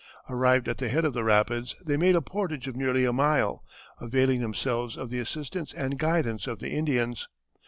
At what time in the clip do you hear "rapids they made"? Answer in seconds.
1.23-2.15